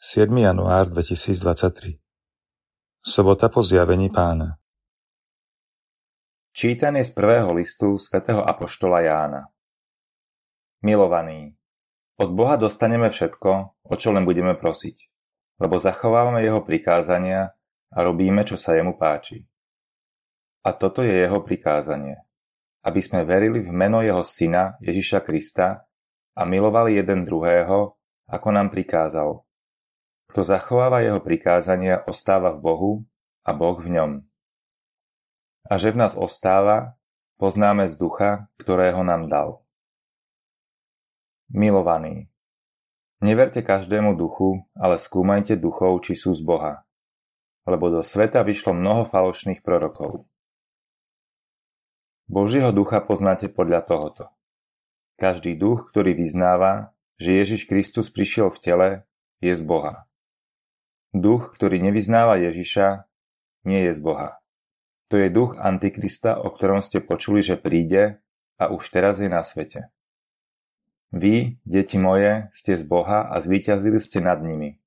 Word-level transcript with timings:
7. 0.00 0.32
január 0.32 0.88
2023 0.88 2.00
Sobota 3.04 3.52
po 3.52 3.60
zjavení 3.60 4.08
pána 4.08 4.56
Čítanie 6.56 7.04
z 7.04 7.12
prvého 7.12 7.52
listu 7.52 8.00
svätého 8.00 8.40
Apoštola 8.40 9.04
Jána 9.04 9.52
Milovaní, 10.80 11.52
od 12.16 12.32
Boha 12.32 12.56
dostaneme 12.56 13.12
všetko, 13.12 13.50
o 13.84 13.94
čo 14.00 14.16
len 14.16 14.24
budeme 14.24 14.56
prosiť, 14.56 15.04
lebo 15.60 15.76
zachovávame 15.76 16.48
jeho 16.48 16.64
prikázania 16.64 17.52
a 17.92 17.98
robíme, 18.00 18.40
čo 18.48 18.56
sa 18.56 18.80
jemu 18.80 18.96
páči. 18.96 19.44
A 20.64 20.72
toto 20.72 21.04
je 21.04 21.12
jeho 21.12 21.44
prikázanie, 21.44 22.16
aby 22.88 23.04
sme 23.04 23.28
verili 23.28 23.60
v 23.60 23.68
meno 23.68 24.00
jeho 24.00 24.24
syna 24.24 24.80
Ježiša 24.80 25.20
Krista 25.20 25.84
a 26.32 26.42
milovali 26.48 26.96
jeden 26.96 27.28
druhého, 27.28 28.00
ako 28.32 28.48
nám 28.48 28.72
prikázal– 28.72 29.36
kto 30.30 30.46
zachováva 30.46 31.02
jeho 31.02 31.18
prikázania, 31.18 32.06
ostáva 32.06 32.54
v 32.54 32.62
Bohu 32.62 32.92
a 33.42 33.50
Boh 33.50 33.74
v 33.74 33.90
ňom. 33.98 34.10
A 35.66 35.74
že 35.74 35.90
v 35.90 36.06
nás 36.06 36.14
ostáva, 36.14 36.94
poznáme 37.42 37.90
z 37.90 37.98
ducha, 37.98 38.30
ktorého 38.62 39.02
nám 39.02 39.26
dal. 39.26 39.66
Milovaní, 41.50 42.30
neverte 43.18 43.58
každému 43.58 44.14
duchu, 44.14 44.62
ale 44.78 45.02
skúmajte 45.02 45.58
duchov, 45.58 46.06
či 46.06 46.14
sú 46.14 46.30
z 46.30 46.46
Boha, 46.46 46.86
lebo 47.66 47.90
do 47.90 48.06
sveta 48.06 48.46
vyšlo 48.46 48.70
mnoho 48.70 49.10
falošných 49.10 49.66
prorokov. 49.66 50.30
Božieho 52.30 52.70
ducha 52.70 53.02
poznáte 53.02 53.50
podľa 53.50 53.82
tohoto. 53.82 54.24
Každý 55.18 55.58
duch, 55.58 55.90
ktorý 55.90 56.14
vyznáva, 56.14 56.94
že 57.18 57.34
Ježiš 57.34 57.66
Kristus 57.66 58.14
prišiel 58.14 58.54
v 58.54 58.58
tele, 58.62 58.88
je 59.42 59.52
z 59.52 59.66
Boha. 59.66 60.09
Duch, 61.10 61.54
ktorý 61.58 61.82
nevyznáva 61.82 62.38
Ježiša, 62.38 63.04
nie 63.66 63.90
je 63.90 63.92
z 63.94 64.00
Boha. 64.00 64.40
To 65.10 65.18
je 65.18 65.26
duch 65.26 65.58
Antikrista, 65.58 66.38
o 66.38 66.54
ktorom 66.54 66.78
ste 66.86 67.02
počuli, 67.02 67.42
že 67.42 67.58
príde 67.58 68.22
a 68.62 68.70
už 68.70 68.94
teraz 68.94 69.18
je 69.18 69.26
na 69.26 69.42
svete. 69.42 69.90
Vy, 71.10 71.58
deti 71.66 71.98
moje, 71.98 72.46
ste 72.54 72.78
z 72.78 72.86
Boha 72.86 73.26
a 73.26 73.42
zvíťazili 73.42 73.98
ste 73.98 74.22
nad 74.22 74.38
nimi. 74.38 74.78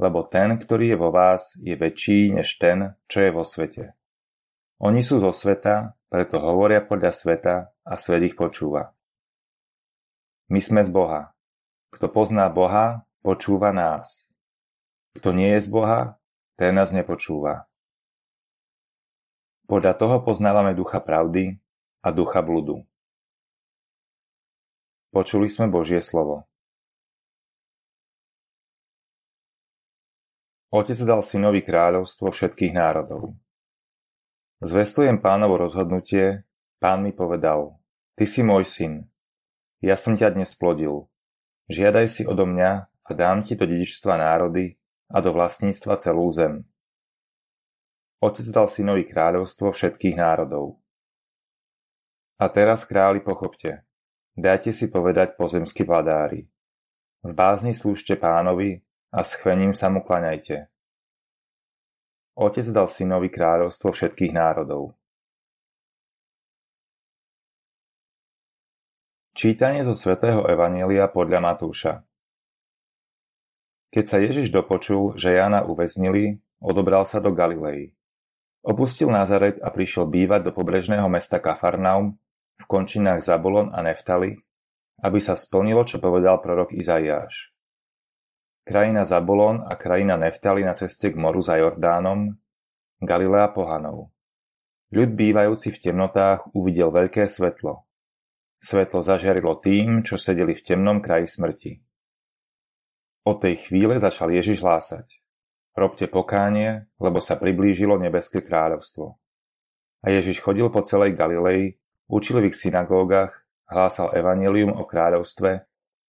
Lebo 0.00 0.24
ten, 0.24 0.56
ktorý 0.56 0.96
je 0.96 0.98
vo 0.98 1.12
vás, 1.12 1.52
je 1.60 1.76
väčší 1.76 2.32
než 2.32 2.56
ten, 2.56 2.96
čo 3.04 3.28
je 3.28 3.30
vo 3.30 3.44
svete. 3.44 3.92
Oni 4.80 5.04
sú 5.04 5.20
zo 5.20 5.36
sveta, 5.36 5.92
preto 6.08 6.40
hovoria 6.40 6.80
podľa 6.80 7.12
sveta 7.12 7.54
a 7.84 7.94
svet 8.00 8.32
ich 8.32 8.36
počúva. 8.40 8.96
My 10.48 10.64
sme 10.64 10.80
z 10.80 10.88
Boha. 10.88 11.36
Kto 11.92 12.08
pozná 12.08 12.48
Boha, 12.48 13.04
počúva 13.20 13.76
nás. 13.76 14.33
Kto 15.14 15.30
nie 15.30 15.54
je 15.54 15.60
z 15.62 15.68
Boha, 15.70 16.18
ten 16.58 16.74
nás 16.74 16.90
nepočúva. 16.90 17.70
Podľa 19.70 19.94
toho 19.96 20.16
poznávame 20.26 20.74
ducha 20.74 20.98
pravdy 21.00 21.56
a 22.04 22.08
ducha 22.12 22.42
bludu. 22.44 22.84
Počuli 25.14 25.46
sme 25.46 25.70
Božie 25.70 26.02
slovo. 26.02 26.50
Otec 30.74 30.98
dal 31.06 31.22
synovi 31.22 31.62
kráľovstvo 31.62 32.34
všetkých 32.34 32.74
národov. 32.74 33.38
Zvestujem 34.58 35.22
pánovo 35.22 35.54
rozhodnutie, 35.54 36.42
pán 36.82 37.06
mi 37.06 37.14
povedal, 37.14 37.78
ty 38.18 38.26
si 38.26 38.42
môj 38.42 38.66
syn, 38.66 39.06
ja 39.78 39.94
som 39.94 40.18
ťa 40.18 40.34
dnes 40.34 40.50
plodil, 40.58 41.06
žiadaj 41.70 42.06
si 42.10 42.22
odo 42.26 42.42
mňa 42.48 42.70
a 42.90 43.10
dám 43.14 43.46
ti 43.46 43.54
do 43.54 43.70
dedičstva 43.70 44.18
národy 44.18 44.74
a 45.14 45.22
do 45.22 45.30
vlastníctva 45.30 45.94
celú 46.02 46.26
zem. 46.34 46.66
Otec 48.18 48.50
dal 48.50 48.66
synovi 48.66 49.06
kráľovstvo 49.06 49.70
všetkých 49.70 50.18
národov. 50.18 50.82
A 52.42 52.50
teraz, 52.50 52.82
králi, 52.82 53.22
pochopte. 53.22 53.86
Dajte 54.34 54.74
si 54.74 54.90
povedať 54.90 55.38
pozemskí 55.38 55.86
vladári. 55.86 56.50
V 57.22 57.30
bázni 57.30 57.70
slúžte 57.70 58.18
pánovi 58.18 58.82
a 59.14 59.22
s 59.22 59.38
sa 59.78 59.86
mu 59.86 60.02
klaňajte. 60.02 60.66
Otec 62.34 62.66
dal 62.74 62.90
synovi 62.90 63.30
kráľovstvo 63.30 63.94
všetkých 63.94 64.34
národov. 64.34 64.98
Čítanie 69.38 69.86
zo 69.86 69.94
svätého 69.94 70.42
Evanielia 70.50 71.06
podľa 71.06 71.38
Matúša 71.38 72.02
keď 73.94 74.04
sa 74.10 74.18
Ježiš 74.18 74.50
dopočul, 74.50 75.14
že 75.14 75.38
Jána 75.38 75.62
uväznili, 75.62 76.42
odobral 76.58 77.06
sa 77.06 77.22
do 77.22 77.30
Galilei. 77.30 77.94
Opustil 78.66 79.06
Nazaret 79.06 79.62
a 79.62 79.70
prišiel 79.70 80.10
bývať 80.10 80.50
do 80.50 80.52
pobrežného 80.56 81.06
mesta 81.06 81.38
Kafarnaum 81.38 82.18
v 82.58 82.64
končinách 82.66 83.22
Zabulon 83.22 83.70
a 83.70 83.86
Neftali, 83.86 84.34
aby 84.98 85.18
sa 85.22 85.38
splnilo, 85.38 85.86
čo 85.86 86.02
povedal 86.02 86.42
prorok 86.42 86.74
Izaiáš. 86.74 87.54
Krajina 88.66 89.06
Zabulon 89.06 89.62
a 89.62 89.78
krajina 89.78 90.18
Neftali 90.18 90.66
na 90.66 90.74
ceste 90.74 91.14
k 91.14 91.16
moru 91.20 91.38
za 91.38 91.54
Jordánom, 91.54 92.34
Galilea 92.98 93.54
pohanov. 93.54 94.10
Ľud 94.90 95.14
bývajúci 95.14 95.70
v 95.70 95.78
temnotách 95.78 96.50
uvidel 96.50 96.90
veľké 96.90 97.30
svetlo. 97.30 97.86
Svetlo 98.58 99.06
zažiarilo 99.06 99.54
tým, 99.62 100.02
čo 100.02 100.18
sedeli 100.18 100.58
v 100.58 100.64
temnom 100.66 100.98
kraji 100.98 101.30
smrti. 101.30 101.93
Od 103.24 103.40
tej 103.40 103.56
chvíle 103.56 103.96
začal 103.96 104.28
Ježiš 104.36 104.60
hlásať. 104.60 105.24
Robte 105.72 106.04
pokánie, 106.06 106.86
lebo 107.00 107.24
sa 107.24 107.40
priblížilo 107.40 107.96
nebeské 107.96 108.44
kráľovstvo. 108.44 109.16
A 110.04 110.06
Ježiš 110.12 110.44
chodil 110.44 110.68
po 110.68 110.84
celej 110.84 111.16
Galilei, 111.16 111.80
učil 112.04 112.44
v 112.44 112.52
ich 112.52 112.60
synagógach, 112.60 113.48
hlásal 113.64 114.12
evanelium 114.12 114.76
o 114.76 114.84
kráľovstve 114.84 115.50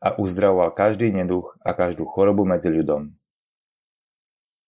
a 0.00 0.08
uzdravoval 0.22 0.70
každý 0.70 1.10
neduch 1.10 1.58
a 1.66 1.74
každú 1.74 2.06
chorobu 2.06 2.46
medzi 2.46 2.70
ľudom. 2.70 3.10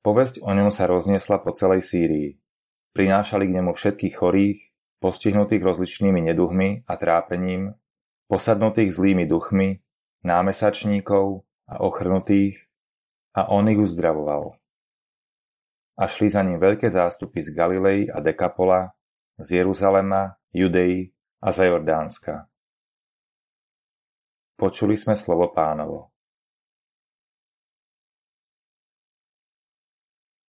Povesť 0.03 0.43
o 0.43 0.51
ňom 0.51 0.75
sa 0.75 0.91
rozniesla 0.91 1.39
po 1.47 1.55
celej 1.55 1.87
Sýrii. 1.87 2.35
Prinášali 2.91 3.47
k 3.47 3.55
nemu 3.55 3.71
všetkých 3.71 4.19
chorých, 4.19 4.59
postihnutých 4.99 5.63
rozličnými 5.63 6.27
neduchmi 6.27 6.91
a 6.91 6.93
trápením, 6.99 7.79
posadnutých 8.27 8.91
zlými 8.93 9.31
duchmi, 9.31 9.79
námesačníkov, 10.27 11.47
a 11.73 11.81
ochrnutých 11.81 12.69
a 13.33 13.49
on 13.49 13.69
ich 13.73 13.81
uzdravoval. 13.81 14.53
A 15.97 16.05
šli 16.09 16.29
za 16.29 16.45
ním 16.45 16.61
veľké 16.61 16.89
zástupy 16.93 17.41
z 17.41 17.57
Galilei 17.57 18.09
a 18.13 18.21
Dekapola, 18.21 18.93
z 19.41 19.65
Jeruzalema, 19.65 20.37
Judei 20.53 21.09
a 21.41 21.49
za 21.53 21.65
Jordánska. 21.65 22.49
Počuli 24.57 25.01
sme 25.01 25.17
slovo 25.17 25.49
pánovo. 25.57 26.12